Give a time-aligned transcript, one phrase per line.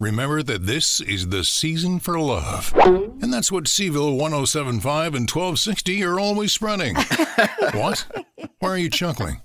[0.00, 2.72] Remember that this is the season for love.
[2.74, 6.94] And that's what Cville 1075 and 1260 are always spreading.
[7.74, 8.06] what?
[8.60, 9.42] Why are you chuckling?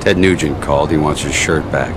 [0.00, 0.90] Ted Nugent called.
[0.90, 1.94] He wants his shirt back.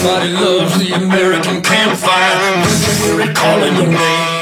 [0.00, 3.34] Everybody loves the American campfire.
[3.34, 4.38] Calling your name.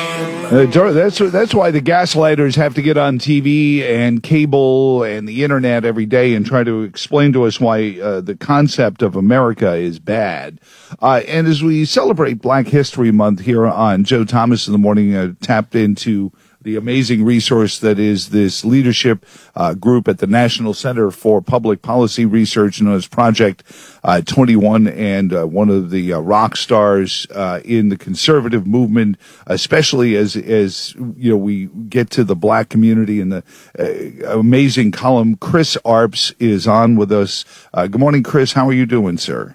[0.47, 5.43] Uh, that's that's why the gaslighters have to get on TV and cable and the
[5.43, 9.75] internet every day and try to explain to us why uh, the concept of America
[9.75, 10.61] is bad.
[11.03, 15.17] Uh, and as we celebrate Black History Month here on Joe Thomas in the morning,
[15.17, 16.31] uh, tapped into
[16.67, 19.25] the amazing resource that is this leadership
[19.55, 23.63] uh, group at the National Center for Public Policy Research, known as Project
[24.03, 29.17] uh, 21, and uh, one of the uh, rock stars uh, in the conservative movement,
[29.47, 33.45] especially as as you know we get to the black community and the
[33.79, 35.37] uh, amazing column.
[35.37, 37.45] Chris Arps is on with us.
[37.75, 38.55] good morning, Chris.
[38.55, 39.55] How are you doing, sir?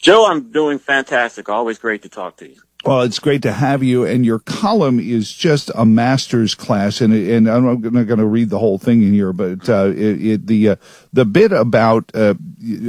[0.00, 1.48] Joe, I'm doing fantastic.
[1.48, 2.60] Always great to talk to you.
[2.86, 7.00] Well, it's great to have you, and your column is just a master's class.
[7.00, 10.24] And and I'm not going to read the whole thing in here, but uh, it,
[10.24, 10.76] it, the uh,
[11.12, 12.34] the bit about uh,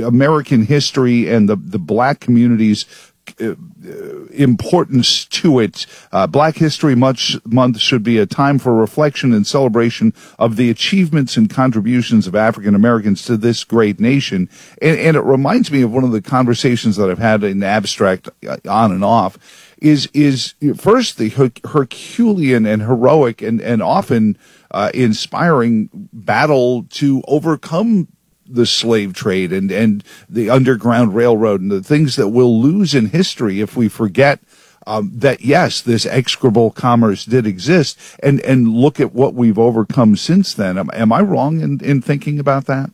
[0.05, 2.85] American history and the the black communities
[3.39, 5.85] importance to it.
[6.11, 10.69] Uh, Black History Month, Month should be a time for reflection and celebration of the
[10.69, 14.49] achievements and contributions of African Americans to this great nation.
[14.81, 18.29] And, and, it reminds me of one of the conversations that I've had in abstract
[18.47, 19.37] uh, on and off.
[19.79, 24.35] Is is first the Herculean and heroic and and often
[24.71, 28.07] uh, inspiring battle to overcome
[28.47, 33.07] the slave trade and, and the Underground Railroad and the things that we'll lose in
[33.07, 34.39] history if we forget
[34.87, 40.15] um, that yes, this execrable commerce did exist, and and look at what we've overcome
[40.15, 40.77] since then.
[40.77, 42.91] Am, am I wrong in, in thinking about that?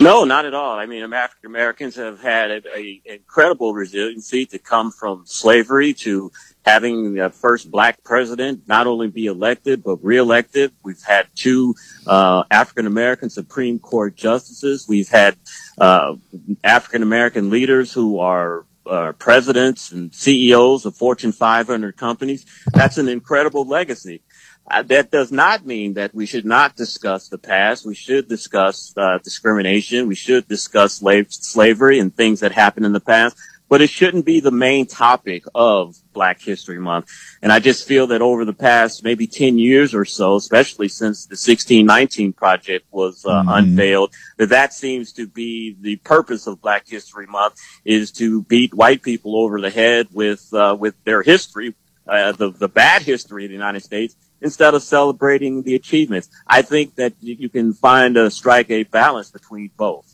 [0.00, 0.78] No, not at all.
[0.78, 6.30] I mean, African Americans have had a, a, incredible resiliency to come from slavery to
[6.64, 10.72] having the first black president not only be elected but reelected.
[10.82, 11.74] We've had two
[12.06, 14.86] uh, African American Supreme Court justices.
[14.88, 15.36] We've had
[15.78, 16.16] uh,
[16.62, 22.44] African American leaders who are uh, presidents and CEOs of Fortune 500 companies.
[22.72, 24.22] That's an incredible legacy.
[24.70, 27.84] Uh, that does not mean that we should not discuss the past.
[27.84, 30.08] We should discuss uh, discrimination.
[30.08, 33.36] We should discuss slave- slavery and things that happened in the past
[33.68, 37.10] but it shouldn't be the main topic of Black History Month.
[37.42, 41.26] And I just feel that over the past maybe 10 years or so, especially since
[41.26, 43.48] the 1619 project was uh, mm-hmm.
[43.48, 48.74] unveiled, that that seems to be the purpose of Black History Month is to beat
[48.74, 51.74] white people over the head with, uh, with their history,
[52.06, 56.28] uh, the, the bad history of the United States instead of celebrating the achievements.
[56.46, 60.13] I think that you can find a strike a balance between both.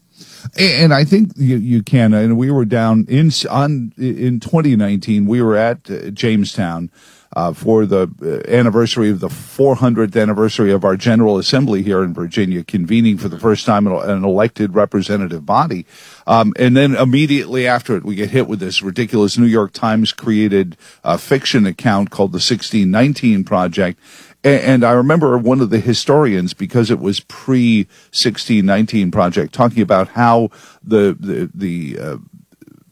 [0.59, 2.13] And I think you, you can.
[2.15, 5.27] And we were down in on in 2019.
[5.27, 6.91] We were at uh, Jamestown
[7.37, 12.13] uh, for the uh, anniversary of the 400th anniversary of our General Assembly here in
[12.13, 15.87] Virginia, convening for the first time an elected representative body.
[16.27, 20.13] Um, and then immediately after it, we get hit with this ridiculous New York Times
[20.13, 24.01] created uh, fiction account called the 1619 Project.
[24.43, 27.81] And, I remember one of the historians, because it was pre
[28.12, 30.51] 1619 project, talking about how
[30.83, 32.17] the the, the uh,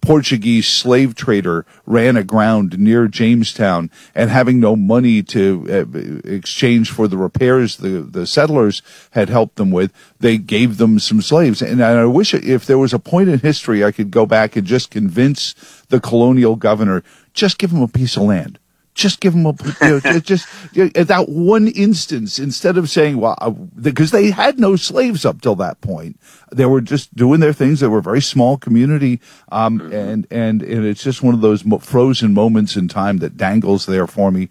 [0.00, 7.08] Portuguese slave trader ran aground near Jamestown and having no money to uh, exchange for
[7.08, 8.80] the repairs the, the settlers
[9.10, 11.60] had helped them with, they gave them some slaves.
[11.60, 14.66] And I wish if there was a point in history I could go back and
[14.66, 15.54] just convince
[15.88, 17.02] the colonial governor,
[17.34, 18.58] just give them a piece of land
[18.98, 23.18] just give them a you know, just you know, that one instance instead of saying
[23.18, 26.18] well because uh, they had no slaves up till that point.
[26.52, 27.80] They were just doing their things.
[27.80, 29.20] They were a very small community
[29.50, 29.92] um, mm-hmm.
[29.92, 34.06] and and and it's just one of those frozen moments in time that dangles there
[34.06, 34.48] for me.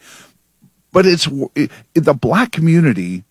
[0.92, 3.26] But it's it, the black community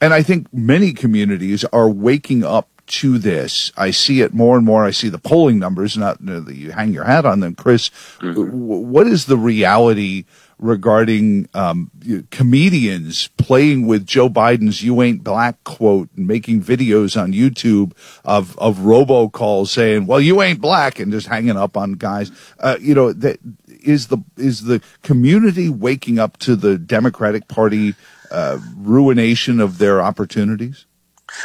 [0.00, 3.72] and I think many communities are waking up to this.
[3.76, 4.84] I see it more and more.
[4.84, 7.54] I see the polling numbers, not that you hang your hat on them.
[7.54, 8.90] Chris, mm-hmm.
[8.90, 10.24] what is the reality
[10.58, 11.90] regarding um,
[12.30, 17.92] comedians playing with Joe Biden's "You ain't black" quote and making videos on YouTube
[18.24, 22.32] of of robocalls saying, "Well, you ain't black," and just hanging up on guys.
[22.58, 23.38] Uh, you know, that
[23.68, 27.94] is the is the community waking up to the Democratic Party
[28.30, 30.86] uh, ruination of their opportunities?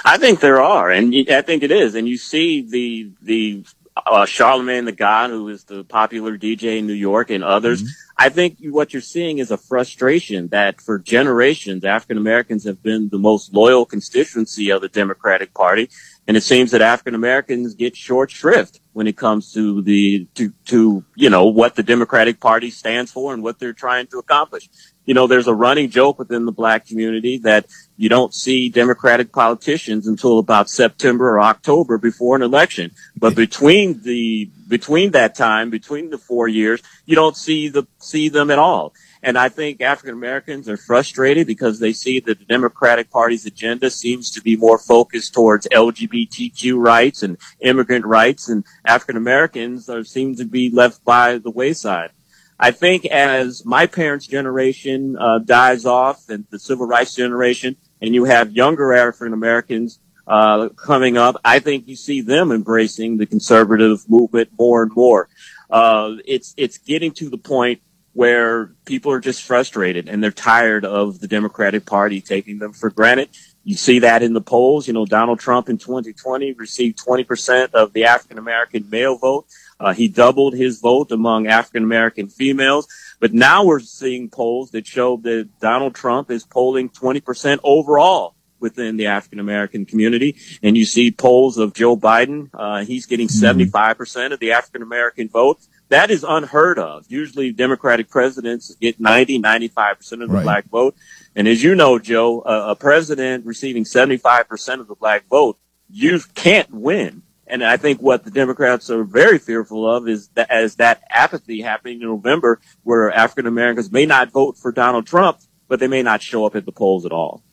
[0.03, 1.95] I think there are, and I think it is.
[1.95, 3.65] And you see the the
[4.05, 7.81] uh, Charlemagne the God, who is the popular DJ in New York, and others.
[7.81, 8.05] Mm-hmm.
[8.17, 13.09] I think what you're seeing is a frustration that for generations, African Americans have been
[13.09, 15.89] the most loyal constituency of the Democratic Party.
[16.27, 20.53] And it seems that African Americans get short shrift when it comes to the, to,
[20.67, 24.69] to, you know, what the Democratic Party stands for and what they're trying to accomplish.
[25.05, 27.67] You know, there's a running joke within the black community that
[27.97, 32.91] you don't see Democratic politicians until about September or October before an election.
[33.15, 38.29] But between the, between that time, between the four years, you don't see the, see
[38.29, 38.93] them at all.
[39.25, 43.89] And I think African Americans are frustrated because they see that the Democratic Party's agenda
[43.89, 50.03] seems to be more focused towards LGBTQ rights and immigrant rights, and African Americans are
[50.03, 52.11] seem to be left by the wayside.
[52.59, 58.13] I think as my parents' generation uh, dies off and the civil rights generation, and
[58.13, 63.25] you have younger African Americans uh, coming up, I think you see them embracing the
[63.25, 65.27] conservative movement more and more.
[65.69, 67.81] Uh, it's it's getting to the point
[68.13, 72.89] where people are just frustrated and they're tired of the Democratic Party taking them for
[72.89, 73.29] granted.
[73.65, 74.87] You see that in the polls.
[74.87, 79.47] You know, Donald Trump in 2020 received 20% of the African American male vote.
[79.79, 82.87] Uh, he doubled his vote among African American females.
[83.19, 88.97] But now we're seeing polls that show that Donald Trump is polling 20% overall within
[88.97, 90.35] the African American community.
[90.63, 92.49] And you see polls of Joe Biden.
[92.53, 95.59] Uh, he's getting 75% of the African American vote.
[95.89, 97.05] That is unheard of.
[97.09, 100.43] Usually Democratic presidents get 90, 95% of the Right.
[100.43, 100.95] black vote.
[101.35, 106.19] And as you know, Joe, a, a president receiving 75% of the black vote, you
[106.33, 107.21] can't win.
[107.47, 111.61] And I think what the Democrats are very fearful of is that as that apathy
[111.61, 116.01] happening in November, where African Americans may not vote for Donald Trump, but they may
[116.01, 117.43] not show up at the polls at all.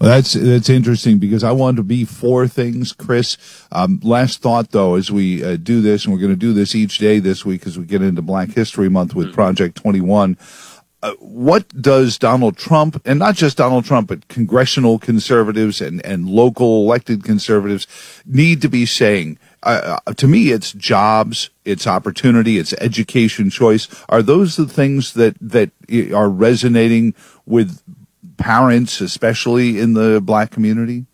[0.00, 3.36] Well, that's that's interesting because I want to be for things, Chris.
[3.70, 6.74] Um, last thought though, as we uh, do this, and we're going to do this
[6.74, 10.38] each day this week as we get into Black History Month with Project Twenty One.
[11.02, 16.28] Uh, what does Donald Trump, and not just Donald Trump, but congressional conservatives and, and
[16.28, 17.86] local elected conservatives
[18.26, 19.38] need to be saying?
[19.62, 23.88] Uh, uh, to me, it's jobs, it's opportunity, it's education choice.
[24.10, 25.70] Are those the things that, that
[26.14, 27.14] are resonating
[27.46, 27.80] with
[28.36, 31.06] parents, especially in the black community?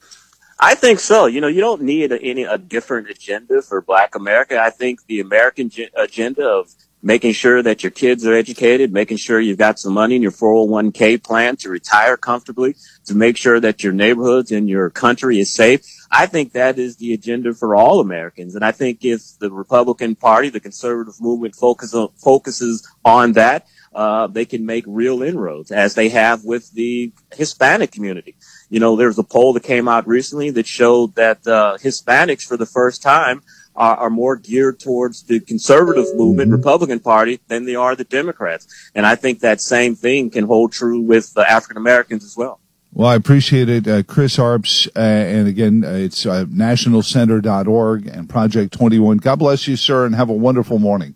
[0.58, 1.26] I think so.
[1.26, 4.58] You know, you don't need a, any a different agenda for Black America.
[4.58, 9.16] I think the American ge- agenda of making sure that your kids are educated, making
[9.16, 13.60] sure you've got some money in your 401k plan to retire comfortably, to make sure
[13.60, 15.80] that your neighborhoods and your country is safe.
[16.10, 18.54] I think that is the agenda for all Americans.
[18.54, 23.66] And I think if the Republican Party, the conservative movement focus on, focuses on that,
[23.94, 28.36] uh, they can make real inroads as they have with the Hispanic community.
[28.68, 32.56] You know, there's a poll that came out recently that showed that uh, Hispanics, for
[32.56, 33.42] the first time,
[33.76, 38.66] are, are more geared towards the conservative movement, Republican Party, than they are the Democrats.
[38.94, 42.60] And I think that same thing can hold true with the African Americans as well.
[42.92, 43.86] Well, I appreciate it.
[43.86, 49.18] Uh, Chris Arps, uh, and again, uh, it's uh, nationalcenter.org and Project 21.
[49.18, 51.14] God bless you, sir, and have a wonderful morning.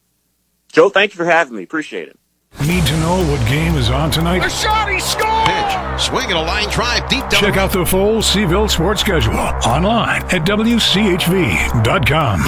[0.70, 1.62] Joe, thank you for having me.
[1.62, 2.18] Appreciate it.
[2.66, 4.42] Need to know what game is on tonight?
[4.42, 5.29] Pitch.
[6.00, 7.41] Swing and a line drive deep down.
[7.41, 12.41] Check out the full Cville sports schedule online at WCHV.com.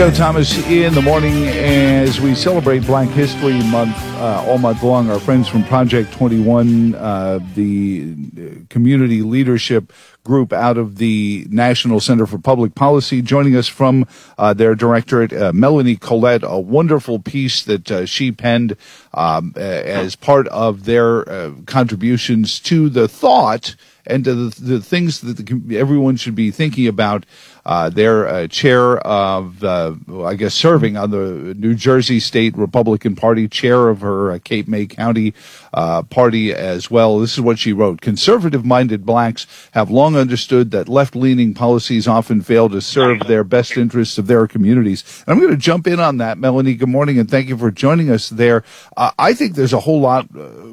[0.00, 5.10] Joe Thomas in the morning as we celebrate Black History Month uh, all month long.
[5.10, 9.92] Our friends from Project 21, uh, the community leadership
[10.24, 14.06] group out of the National Center for Public Policy, joining us from
[14.38, 18.78] uh, their directorate, uh, Melanie Collette, a wonderful piece that uh, she penned
[19.12, 23.76] um, as part of their uh, contributions to the thought
[24.10, 27.24] and the, the things that the, everyone should be thinking about.
[27.66, 33.14] Uh, their uh, chair of, uh, I guess, serving on the New Jersey State Republican
[33.14, 35.34] Party, chair of her uh, Cape May County
[35.74, 37.18] uh, party as well.
[37.18, 38.00] This is what she wrote.
[38.00, 43.44] Conservative minded blacks have long understood that left leaning policies often fail to serve their
[43.44, 45.22] best interests of their communities.
[45.26, 46.74] And I'm going to jump in on that, Melanie.
[46.74, 48.64] Good morning, and thank you for joining us there.
[48.96, 50.26] Uh, I think there's a whole lot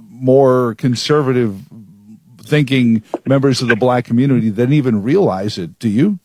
[0.10, 1.62] more conservative
[2.48, 5.78] thinking members of the black community than even realize it.
[5.80, 6.20] Do you?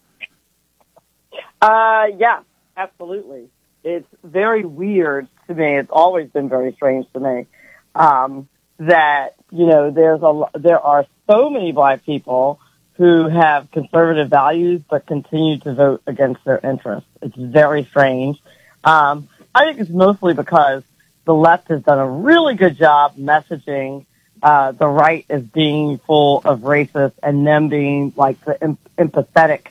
[1.60, 2.40] Uh, yeah,
[2.76, 3.48] absolutely.
[3.84, 5.78] It's very weird to me.
[5.78, 7.46] It's always been very strange to me
[7.94, 8.48] um,
[8.78, 12.60] that you know there's a there are so many black people
[12.94, 17.08] who have conservative values but continue to vote against their interests.
[17.20, 18.40] It's very strange.
[18.84, 20.82] Um, I think it's mostly because
[21.24, 24.06] the left has done a really good job messaging
[24.42, 29.68] uh, the right as being full of racists and them being like the em- empathetic,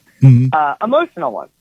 [0.54, 1.51] uh, emotional ones,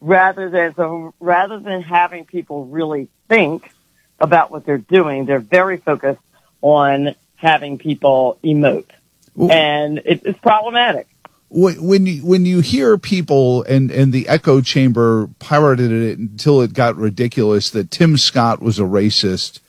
[0.00, 3.70] rather than so rather than having people really think
[4.18, 6.20] about what they're doing, they're very focused
[6.62, 8.90] on having people emote,
[9.36, 11.06] and it, it's problematic.
[11.50, 16.60] when when you when you hear people and and the echo chamber pirated it until
[16.60, 19.60] it got ridiculous that Tim Scott was a racist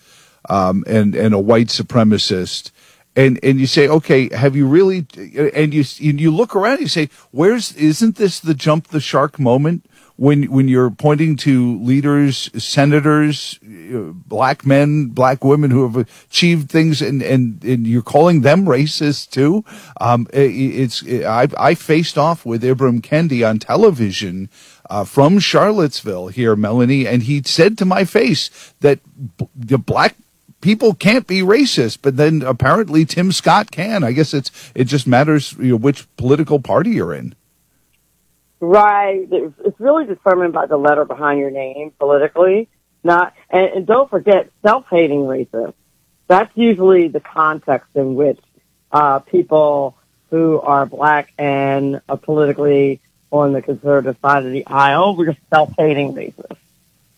[0.49, 2.71] um, and and a white supremacist.
[3.15, 5.05] And, and you say, okay, have you really?
[5.53, 7.75] And you you look around, and you say, where's?
[7.75, 14.13] Isn't this the jump the shark moment when when you're pointing to leaders, senators, uh,
[14.13, 15.97] black men, black women who have
[16.29, 19.65] achieved things, and and, and you're calling them racist too?
[19.99, 24.49] Um, i- it's I I faced off with Ibram Kendi on television
[24.89, 28.99] uh, from Charlottesville here, Melanie, and he said to my face that
[29.37, 30.15] b- the black
[30.61, 34.03] people can't be racist, but then apparently Tim Scott can.
[34.03, 37.35] I guess it's it just matters you know, which political party you're in.
[38.59, 39.27] Right.
[39.31, 42.67] It's really determined by the letter behind your name politically.
[43.03, 45.73] Not, and, and don't forget self-hating racists.
[46.27, 48.39] That's usually the context in which
[48.91, 49.97] uh, people
[50.29, 52.99] who are black and are politically
[53.31, 56.57] on the conservative side of the aisle, we're self-hating racists.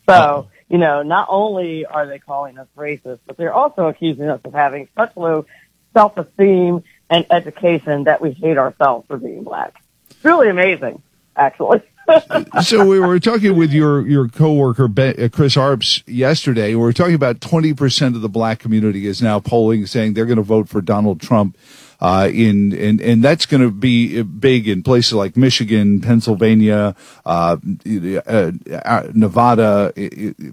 [0.07, 4.39] So, you know, not only are they calling us racist, but they're also accusing us
[4.45, 5.45] of having such low
[5.93, 9.75] self-esteem and education that we hate ourselves for being black.
[10.09, 11.03] It's really amazing,
[11.35, 11.81] actually.
[12.63, 16.69] so we were talking with your your coworker ben, uh, Chris Arps yesterday.
[16.69, 20.25] We were talking about twenty percent of the black community is now polling, saying they're
[20.25, 21.57] going to vote for Donald Trump.
[22.01, 26.95] Uh, in and and that's going to be big in places like Michigan, Pennsylvania,
[27.27, 28.51] uh, uh,
[28.85, 29.93] uh, Nevada,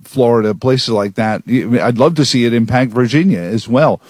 [0.02, 1.42] Florida, places like that.
[1.48, 4.02] I'd love to see it impact Virginia as well.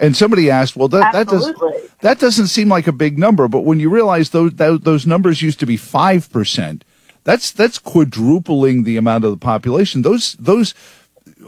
[0.00, 1.88] And somebody asked, well, that, that does Absolutely.
[2.00, 5.42] that doesn't seem like a big number, but when you realize those those, those numbers
[5.42, 6.84] used to be five percent,
[7.22, 10.02] that's that's quadrupling the amount of the population.
[10.02, 10.74] Those those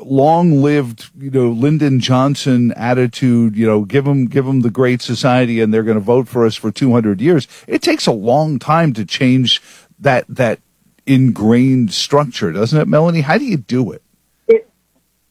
[0.04, 5.60] long-lived, you know, Lyndon Johnson attitude, you know, give them give them the great society,
[5.60, 7.48] and they're going to vote for us for two hundred years.
[7.66, 9.62] It takes a long time to change
[9.98, 10.60] that that
[11.06, 13.20] ingrained structure, doesn't it, Melanie?
[13.20, 14.02] How do you do it?
[14.48, 14.68] It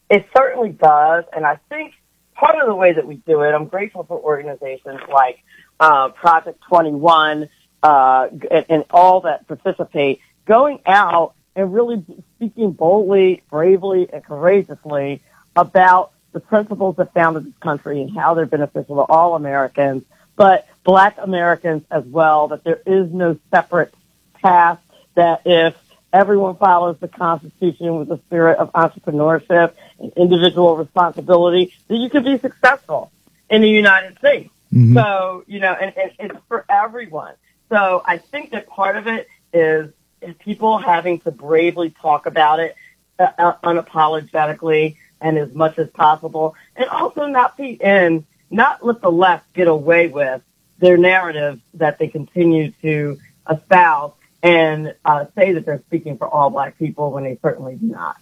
[0.08, 1.94] it certainly does, and I think
[2.34, 5.38] part of the way that we do it, I'm grateful for organizations like
[5.78, 7.48] uh, Project 21
[7.82, 12.04] uh, and, and all that participate, going out and really
[12.42, 15.22] speaking boldly, bravely, and courageously
[15.54, 20.02] about the principles that founded this country and how they're beneficial to all Americans,
[20.34, 22.48] but Black Americans as well.
[22.48, 23.94] That there is no separate
[24.42, 24.80] path.
[25.14, 25.76] That if
[26.12, 32.24] everyone follows the Constitution with the spirit of entrepreneurship and individual responsibility, that you can
[32.24, 33.12] be successful
[33.50, 34.50] in the United States.
[34.74, 34.96] Mm-hmm.
[34.96, 37.34] So, you know, and, and it's for everyone.
[37.68, 39.92] So I think that part of it is,
[40.22, 42.76] is people having to bravely talk about it
[43.18, 49.00] uh, uh, unapologetically and as much as possible, and also not be in, not let
[49.00, 50.42] the left get away with
[50.78, 54.12] their narrative that they continue to espouse
[54.42, 58.16] and uh, say that they're speaking for all black people when they certainly do not.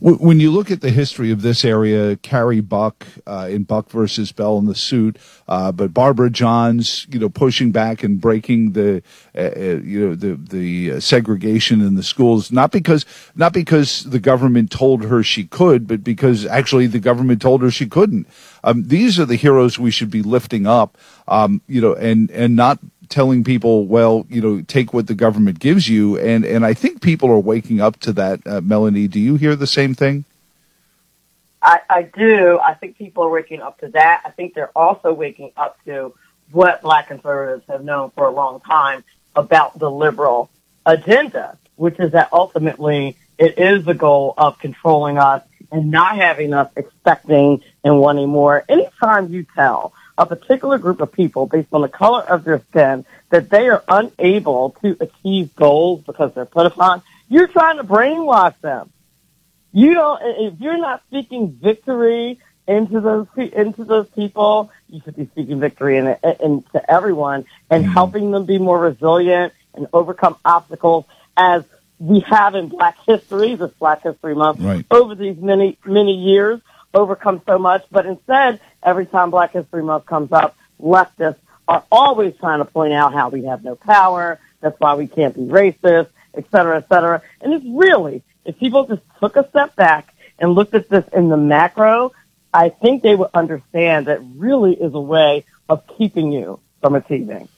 [0.00, 3.90] Wh- When you look at the history of this area, Carrie Buck uh, in Buck
[3.90, 8.72] versus Bell in the suit, uh, but Barbara Johns, you know, pushing back and breaking
[8.72, 9.02] the,
[9.36, 13.04] uh, uh, you know, the the uh, segregation in the schools, not because
[13.34, 17.70] not because the government told her she could, but because actually the government told her
[17.70, 18.26] she couldn't.
[18.64, 20.96] Um, these are the heroes we should be lifting up,
[21.28, 22.78] um, you know, and and not
[23.10, 26.16] telling people, well, you know, take what the government gives you.
[26.18, 28.40] And, and I think people are waking up to that.
[28.46, 30.24] Uh, Melanie, do you hear the same thing?
[31.60, 32.58] I, I do.
[32.58, 34.22] I think people are waking up to that.
[34.24, 36.14] I think they're also waking up to
[36.52, 39.04] what black conservatives have known for a long time
[39.36, 40.48] about the liberal
[40.86, 46.54] agenda, which is that ultimately it is the goal of controlling us and not having
[46.54, 48.64] us expecting and wanting more.
[48.68, 53.06] Anytime you tell a particular group of people based on the color of their skin
[53.30, 58.54] that they are unable to achieve goals because they're put upon, you're trying to brainwash
[58.60, 58.92] them.
[59.72, 65.26] You don't if you're not speaking victory into those into those people you should be
[65.26, 67.90] speaking victory in, in, to everyone and hmm.
[67.90, 71.04] helping them be more resilient and overcome obstacles
[71.36, 71.64] as
[71.98, 74.84] we have in black history this black history month Right.
[74.90, 76.60] over these many many years
[76.94, 77.84] overcome so much.
[77.90, 82.92] But instead, every time Black History Month comes up, leftists are always trying to point
[82.92, 84.40] out how we have no power.
[84.60, 87.22] That's why we can't be racist, et cetera, et cetera.
[87.40, 91.28] And it's really, if people just took a step back and looked at this in
[91.28, 92.12] the macro,
[92.52, 97.48] I think they would understand that really is a way of keeping you from achieving.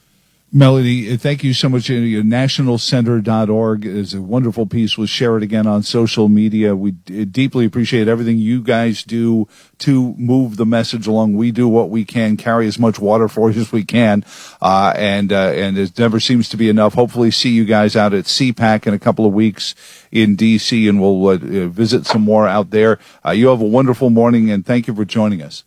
[0.55, 1.87] Melody, thank you so much.
[1.87, 4.95] Nationalcenter.org is a wonderful piece.
[4.95, 6.75] We'll share it again on social media.
[6.75, 9.47] We deeply appreciate everything you guys do
[9.79, 11.35] to move the message along.
[11.35, 14.23] We do what we can, carry as much water for you as we can.
[14.61, 16.93] Uh, and, uh, and it never seems to be enough.
[16.93, 19.73] Hopefully see you guys out at CPAC in a couple of weeks
[20.11, 22.99] in DC and we'll uh, visit some more out there.
[23.25, 25.63] Uh, you have a wonderful morning and thank you for joining us.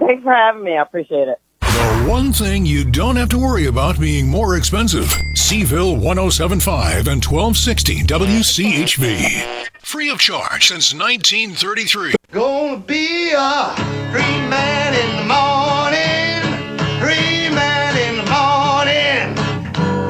[0.00, 0.76] Thanks for having me.
[0.76, 1.38] I appreciate it.
[1.82, 5.08] The one thing you don't have to worry about being more expensive.
[5.34, 9.66] Cville 1075 and 1260 WCHV.
[9.80, 12.14] Free of charge since 1933.
[12.30, 13.74] Gonna be a
[14.12, 16.70] free man in the morning.
[17.02, 19.34] Free man in the morning.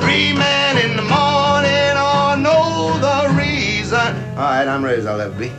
[0.03, 1.95] Free man in the morning.
[1.97, 3.97] Oh, know the reason.
[3.99, 5.51] All right, I'm ready as I'll ever be.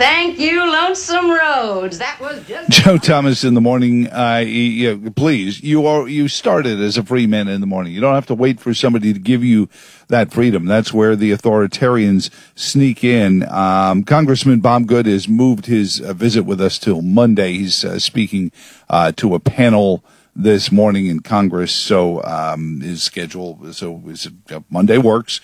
[0.00, 1.98] Thank you, Lonesome Roads.
[1.98, 2.70] That was just.
[2.84, 4.10] Joe Thomas in the morning.
[4.10, 7.92] Uh, you, please, you are you started as a free man in the morning.
[7.92, 9.68] You don't have to wait for somebody to give you
[10.08, 10.64] that freedom.
[10.64, 13.46] That's where the authoritarians sneak in.
[13.50, 17.58] Um, Congressman Bob Good has moved his uh, visit with us till Monday.
[17.58, 18.52] He's uh, speaking
[18.88, 20.02] uh, to a panel
[20.34, 21.72] this morning in Congress.
[21.72, 23.70] So um, his schedule.
[23.74, 24.02] So
[24.50, 25.42] uh, Monday works.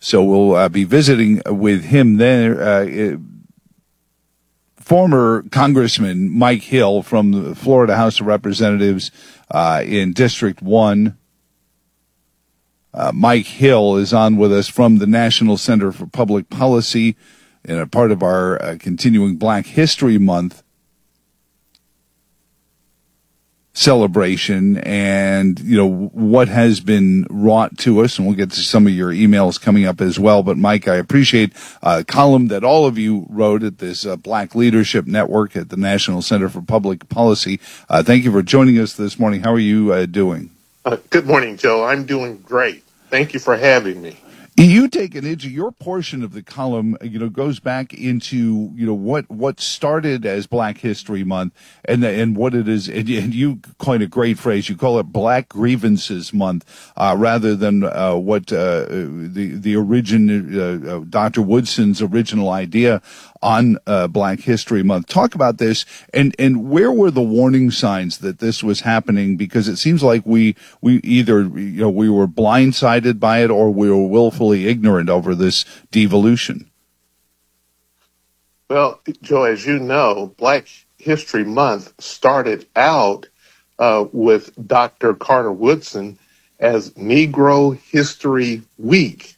[0.00, 2.60] So we'll uh, be visiting with him there.
[2.60, 3.16] Uh,
[4.86, 9.10] former Congressman Mike Hill from the Florida House of Representatives
[9.50, 11.18] uh, in District 1.
[12.94, 17.16] Uh, Mike Hill is on with us from the National Center for Public Policy
[17.64, 20.62] and a part of our uh, continuing Black History Month
[23.76, 28.86] celebration and you know what has been wrought to us and we'll get to some
[28.86, 32.86] of your emails coming up as well but mike i appreciate a column that all
[32.86, 37.06] of you wrote at this uh, black leadership network at the national center for public
[37.10, 40.50] policy uh, thank you for joining us this morning how are you uh, doing
[40.86, 41.84] Uh, good morning, Joe.
[41.84, 42.82] I'm doing great.
[43.10, 44.16] Thank you for having me.
[44.64, 48.86] You take an into your portion of the column you know goes back into you
[48.86, 51.52] know what what started as black history month
[51.84, 54.68] and and what it is and, and you coined a great phrase.
[54.68, 60.58] You call it black grievances month uh, rather than uh, what uh, the the origin
[60.58, 63.02] uh, uh, dr woodson's original idea
[63.42, 65.06] on uh, Black History Month.
[65.06, 69.36] Talk about this, and and where were the warning signs that this was happening?
[69.36, 73.70] Because it seems like we we either you know we were blindsided by it or
[73.70, 76.70] we were willfully ignorant over this devolution.
[78.68, 80.68] Well, Joe, as you know, Black
[80.98, 83.28] History Month started out
[83.78, 85.14] uh, with Dr.
[85.14, 86.18] Carter Woodson
[86.58, 89.35] as Negro History Week.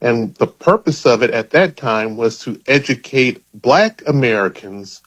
[0.00, 5.02] And the purpose of it at that time was to educate Black Americans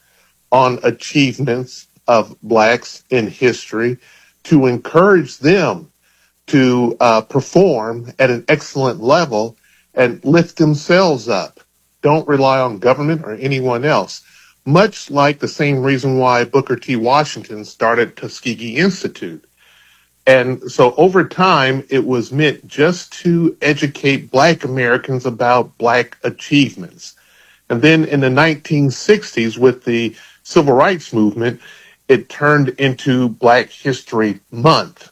[0.52, 3.98] on achievements of Blacks in history,
[4.44, 5.92] to encourage them
[6.48, 9.58] to uh, perform at an excellent level
[9.94, 11.62] and lift themselves up.
[12.02, 14.22] Don't rely on government or anyone else.
[14.66, 16.96] Much like the same reason why Booker T.
[16.96, 19.46] Washington started Tuskegee Institute.
[20.28, 27.16] And so over time, it was meant just to educate Black Americans about Black achievements.
[27.70, 31.62] And then in the 1960s, with the Civil Rights Movement,
[32.08, 35.12] it turned into Black History Month.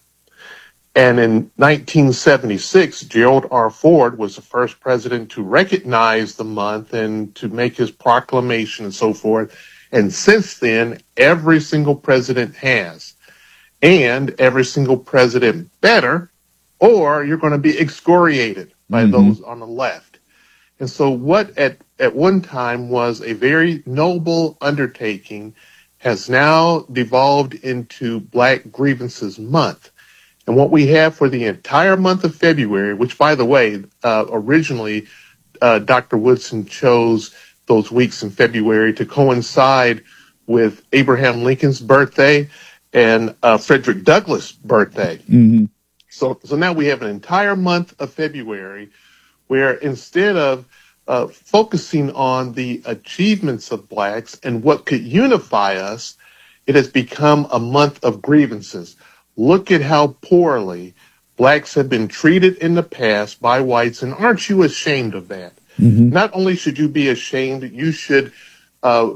[0.95, 3.69] And in 1976, Gerald R.
[3.69, 8.93] Ford was the first president to recognize the month and to make his proclamation and
[8.93, 9.55] so forth.
[9.91, 13.13] And since then, every single president has.
[13.81, 16.31] And every single president better,
[16.79, 19.11] or you're going to be excoriated by Mhm.
[19.11, 20.19] those on the left.
[20.79, 25.55] And so what at, at one time was a very noble undertaking
[25.99, 29.91] has now devolved into Black Grievances Month.
[30.47, 34.25] And what we have for the entire month of February, which by the way, uh,
[34.31, 35.07] originally
[35.61, 36.17] uh, Dr.
[36.17, 37.35] Woodson chose
[37.67, 40.03] those weeks in February to coincide
[40.47, 42.49] with Abraham Lincoln's birthday
[42.93, 45.17] and uh, Frederick Douglass' birthday.
[45.17, 45.65] Mm-hmm.
[46.09, 48.89] So, so now we have an entire month of February
[49.47, 50.65] where instead of
[51.07, 56.17] uh, focusing on the achievements of blacks and what could unify us,
[56.67, 58.95] it has become a month of grievances.
[59.35, 60.93] Look at how poorly
[61.35, 65.53] blacks have been treated in the past by whites, and aren't you ashamed of that?
[66.11, 68.33] Not only should you be ashamed, you should
[68.83, 69.13] uh,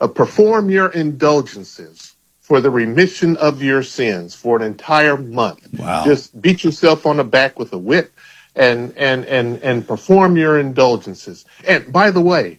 [0.00, 2.09] uh, perform your indulgences
[2.50, 5.68] for the remission of your sins for an entire month.
[5.78, 6.04] Wow.
[6.04, 8.12] Just beat yourself on the back with a whip
[8.56, 11.44] and, and, and, and perform your indulgences.
[11.64, 12.58] And by the way,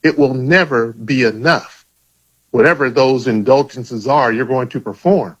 [0.00, 1.84] it will never be enough.
[2.52, 5.36] Whatever those indulgences are, you're going to perform.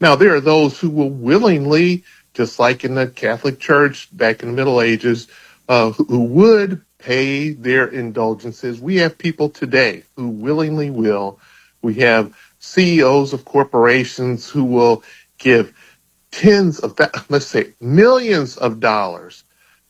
[0.00, 4.48] Now, there are those who will willingly, just like in the Catholic Church back in
[4.48, 5.28] the Middle Ages,
[5.68, 8.80] uh, who, who would pay their indulgences.
[8.80, 11.38] We have people today who willingly will.
[11.82, 15.02] We have CEOs of corporations who will
[15.38, 15.74] give
[16.30, 19.44] tens of, thou- let's say, millions of dollars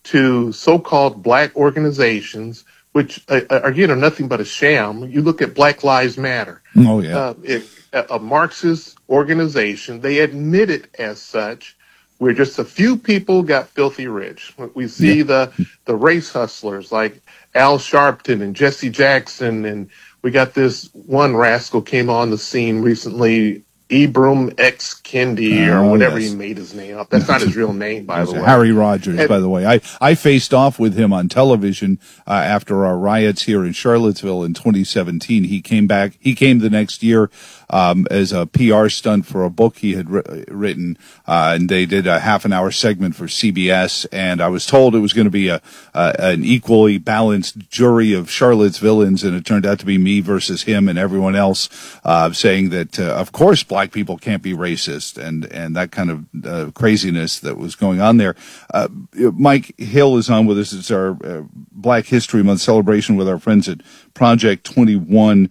[0.05, 5.05] to so-called black organizations, which uh, uh, again are nothing but a sham.
[5.05, 6.63] You look at Black Lives Matter.
[6.77, 7.19] Oh yeah.
[7.19, 10.01] Uh, it, a a Marxist organization.
[10.01, 11.77] They admit it as such.
[12.19, 14.55] Where just a few people got filthy rich.
[14.75, 15.53] We see the
[15.85, 17.21] the race hustlers like
[17.55, 19.91] Al Sharpton and Jesse Jackson, and
[20.25, 25.91] we got this one rascal came on the scene recently, Ibram X Kendi or Oh,
[25.91, 26.31] whatever yes.
[26.33, 27.11] he made his name up.
[27.11, 28.41] That's not his real name, by the way.
[28.41, 29.67] Harry Rogers, And- by the way.
[29.67, 34.43] I, I faced off with him on television uh, after our riots here in Charlottesville
[34.43, 35.45] in 2017.
[35.45, 36.15] He came back.
[36.19, 37.31] He came the next year
[37.69, 41.85] um, as a PR stunt for a book he had wri- written, uh, and they
[41.85, 44.07] did a half an hour segment for CBS.
[44.13, 45.61] And I was told it was going to be a,
[45.93, 50.21] a an equally balanced jury of Charlotte's villains, and it turned out to be me
[50.21, 51.69] versus him and everyone else,
[52.05, 56.09] uh, saying that uh, of course black people can't be racist, and and that kind
[56.09, 58.37] of uh, craziness that was going on there.
[58.73, 58.87] Uh,
[59.33, 60.73] Mike Hill is on with us.
[60.73, 63.81] It's our uh, Black History Month celebration with our friends at
[64.15, 65.51] Project Twenty One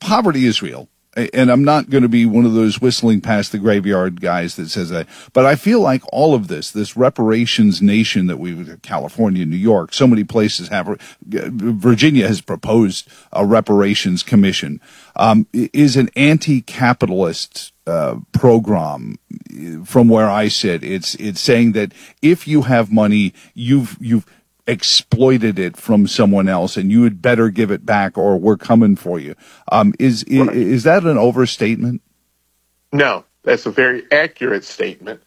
[0.00, 0.90] poverty is real.
[1.14, 4.70] And I'm not going to be one of those whistling past the graveyard guys that
[4.70, 5.06] says that.
[5.34, 9.92] But I feel like all of this, this reparations nation that we've California, New York,
[9.92, 14.80] so many places have, Virginia has proposed a reparations commission,
[15.16, 19.18] um, is an anti-capitalist uh, program
[19.84, 20.82] from where I sit.
[20.82, 24.24] It's it's saying that if you have money, you've you've
[24.66, 28.96] exploited it from someone else, and you had better give it back, or we're coming
[28.96, 29.34] for you.
[29.70, 32.02] Um, is, is is that an overstatement?
[32.92, 35.20] No, that's a very accurate statement,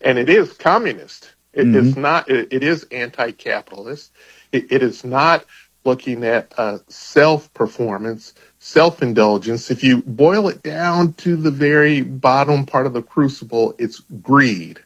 [0.00, 1.34] and it is communist.
[1.52, 2.30] It is not.
[2.30, 4.12] It, it is anti-capitalist.
[4.52, 5.44] It, it is not
[5.84, 9.70] looking at uh, self-performance, self-indulgence.
[9.70, 14.78] If you boil it down to the very bottom part of the crucible, it's greed.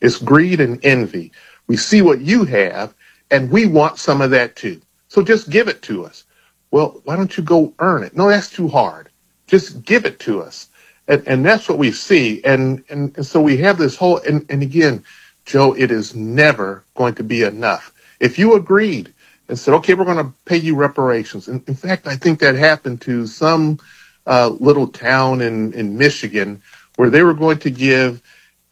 [0.00, 1.32] It's greed and envy.
[1.66, 2.94] We see what you have,
[3.30, 4.80] and we want some of that too.
[5.08, 6.24] So just give it to us.
[6.70, 8.16] Well, why don't you go earn it?
[8.16, 9.08] No, that's too hard.
[9.46, 10.68] Just give it to us.
[11.08, 12.42] And, and that's what we see.
[12.44, 15.04] And, and, and so we have this whole, and, and again,
[15.44, 17.92] Joe, it is never going to be enough.
[18.18, 19.14] If you agreed
[19.48, 21.46] and said, okay, we're going to pay you reparations.
[21.46, 23.78] In, in fact, I think that happened to some
[24.26, 26.60] uh, little town in, in Michigan
[26.96, 28.22] where they were going to give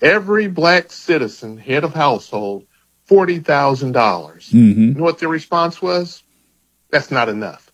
[0.03, 2.67] every black citizen, head of household,
[3.09, 3.93] $40,000.
[3.93, 4.81] Mm-hmm.
[4.81, 6.23] You know what their response was?
[6.91, 7.71] That's not enough.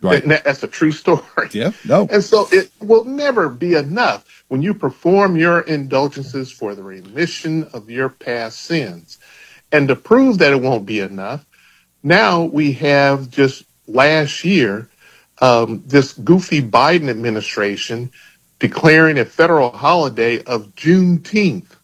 [0.00, 0.26] Right.
[0.26, 1.22] That- that's a true story.
[1.52, 1.72] Yeah.
[1.86, 2.08] No.
[2.10, 7.64] And so it will never be enough when you perform your indulgences for the remission
[7.72, 9.18] of your past sins.
[9.70, 11.46] And to prove that it won't be enough,
[12.02, 14.88] now we have just last year
[15.40, 18.10] um, this goofy Biden administration
[18.58, 21.76] declaring a federal holiday of Juneteenth.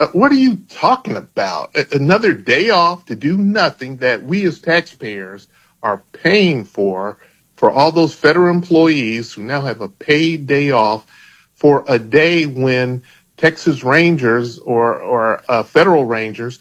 [0.00, 1.74] Uh, what are you talking about?
[1.76, 5.48] A- Another day off to do nothing that we as taxpayers
[5.82, 7.18] are paying for,
[7.56, 11.06] for all those federal employees who now have a paid day off
[11.54, 13.02] for a day when
[13.36, 16.58] Texas Rangers or, or uh, federal Rangers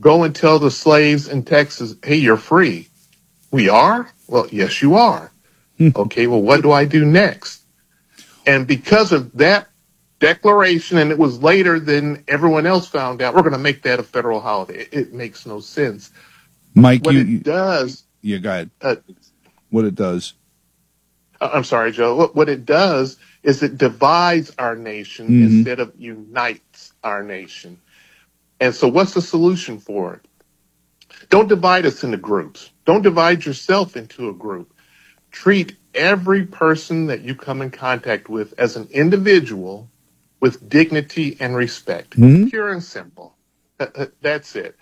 [0.00, 2.88] go and tell the slaves in Texas, hey, you're free.
[3.50, 4.10] We are?
[4.28, 5.32] Well, yes, you are.
[5.80, 7.62] okay, well, what do I do next?
[8.46, 9.68] And because of that
[10.20, 14.00] declaration, and it was later than everyone else found out, we're going to make that
[14.00, 14.80] a federal holiday.
[14.82, 16.12] It, it makes no sense.
[16.74, 18.70] Mike, What you, it does, yeah, go ahead.
[18.82, 18.96] uh,
[19.70, 20.34] What it does.
[21.40, 22.16] uh, I'm sorry, Joe.
[22.16, 25.42] What, what it does is it divides our nation Mhm.
[25.42, 27.80] instead of unites our nation.
[28.60, 30.22] And so, what's the solution for it?
[31.30, 32.70] Don't divide us into groups.
[32.86, 34.72] Don't divide yourself into a group.
[35.32, 39.90] Treat every person that you come in contact with as an individual
[40.46, 42.16] with dignity and respect.
[42.16, 42.50] Mhm.
[42.50, 43.34] Pure and simple.
[43.78, 44.76] That- that- That's it.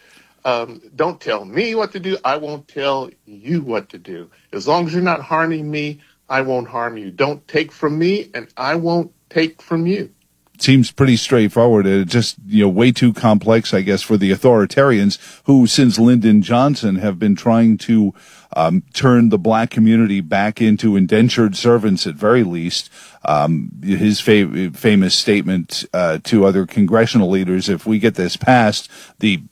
[0.44, 2.18] Um, don't tell me what to do.
[2.24, 4.30] I won't tell you what to do.
[4.52, 7.10] As long as you're not harming me, I won't harm you.
[7.10, 10.10] Don't take from me, and I won't take from you.
[10.58, 11.86] Seems pretty straightforward.
[11.86, 16.42] It just, you know, way too complex, I guess, for the authoritarians who, since Lyndon
[16.42, 18.14] Johnson, have been trying to
[18.56, 22.90] um, turn the black community back into indentured servants at very least.
[23.24, 28.88] Um, his fa- famous statement uh, to other congressional leaders: "If we get this passed,
[29.18, 29.42] the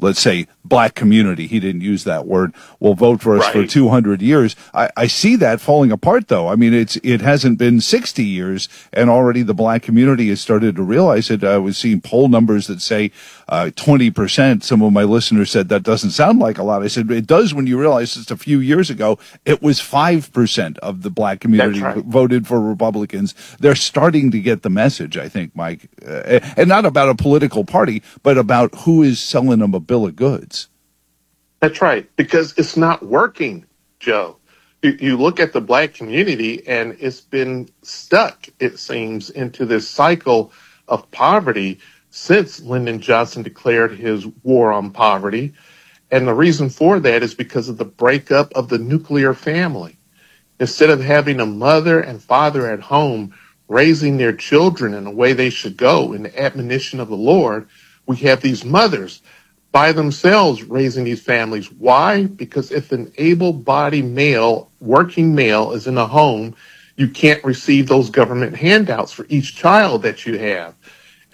[0.00, 1.46] let's say black community.
[1.46, 2.52] He didn't use that word.
[2.80, 3.52] Will vote for us Right.
[3.52, 4.54] for 200 years.
[4.74, 6.48] I, I see that falling apart though.
[6.48, 10.76] I mean it's it hasn't been 60 years and already the black community has started
[10.76, 11.42] to realize it.
[11.42, 13.10] I was seeing poll numbers that say
[13.48, 16.82] uh, 20% some of my listeners said that doesn't sound like a lot.
[16.82, 20.78] I said it does when you realize just a few years ago it was 5%
[20.78, 21.96] of the black community right.
[22.04, 23.34] voted for republicans.
[23.58, 25.88] They're starting to get the message i think mike.
[26.06, 30.06] Uh, and not about a political party but about who is selling them a bill
[30.06, 30.68] of goods
[31.60, 33.66] That's right, because it's not working,
[34.00, 34.38] Joe.
[34.82, 39.88] You, you look at the black community and it's been stuck, it seems, into this
[39.88, 40.52] cycle
[40.88, 45.54] of poverty since Lyndon Johnson declared his war on poverty.
[46.12, 49.98] And the reason for that is because of the breakup of the nuclear family.
[50.60, 53.34] Instead of having a mother and father at home
[53.68, 57.68] raising their children in the way they should go in the admonition of the Lord,
[58.06, 59.22] we have these mothers
[59.70, 61.70] by themselves raising these families.
[61.70, 62.24] Why?
[62.24, 66.56] Because if an able bodied male, working male, is in a home,
[66.96, 70.74] you can't receive those government handouts for each child that you have.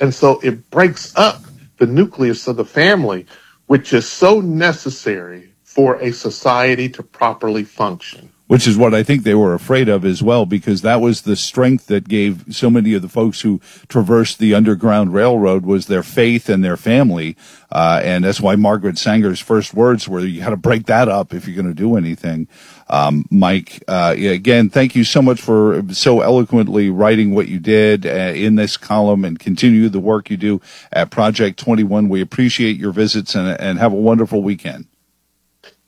[0.01, 1.43] And so it breaks up
[1.79, 3.27] the nucleus of the family,
[3.67, 8.31] which is so necessary for a society to properly function.
[8.47, 11.37] Which is what I think they were afraid of as well, because that was the
[11.37, 16.03] strength that gave so many of the folks who traversed the Underground Railroad was their
[16.03, 17.37] faith and their family,
[17.73, 21.33] uh, and that's why Margaret Sanger's first words were, "You got to break that up
[21.33, 22.47] if you're going to do anything."
[22.89, 28.05] Um, Mike, uh, again, thank you so much for so eloquently writing what you did
[28.07, 30.61] uh, in this column and continue the work you do
[30.93, 32.09] at Project 21.
[32.11, 34.87] We appreciate your visits and, and have a wonderful weekend.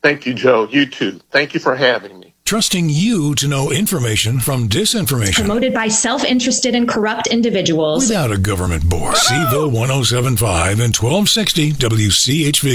[0.02, 0.68] Thank you, Joe.
[0.70, 1.20] You too.
[1.30, 2.25] Thank you for having me.
[2.46, 8.08] Trusting you to know information from disinformation Promoted by self interested and corrupt individuals.
[8.08, 9.16] without a government board.
[9.16, 12.70] Cville 1075 and 1260 WCHV.